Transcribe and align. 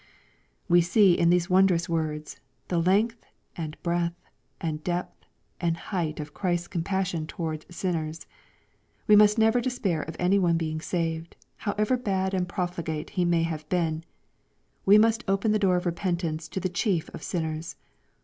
We 0.67 0.81
see 0.81 1.13
in 1.13 1.29
these 1.29 1.47
wondrous 1.47 1.87
words, 1.87 2.39
the 2.69 2.81
length, 2.81 3.23
and 3.55 3.77
breadth, 3.83 4.19
and 4.59 4.83
depth, 4.83 5.25
and 5.59 5.77
height 5.77 6.19
of 6.19 6.33
Christ's 6.33 6.67
compassion 6.69 7.27
toward 7.27 7.67
sinners. 7.71 8.25
We 9.05 9.15
must 9.15 9.37
never 9.37 9.61
despair 9.61 10.01
of 10.01 10.15
any 10.17 10.39
one 10.39 10.57
being 10.57 10.81
saved, 10.81 11.35
however 11.57 11.97
bad 11.97 12.33
and 12.33 12.49
profligate 12.49 13.11
he 13.11 13.25
may 13.25 13.43
have 13.43 13.69
been. 13.69 14.03
We 14.87 14.97
must 14.97 15.23
open 15.27 15.51
the 15.51 15.59
door 15.59 15.75
of 15.75 15.85
repentance 15.85 16.47
to 16.47 16.59
the 16.59 16.67
chief 16.67 17.07
of 17.13 17.21
sinners. 17.21 17.75